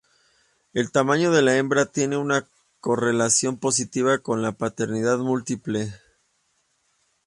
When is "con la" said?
4.17-4.53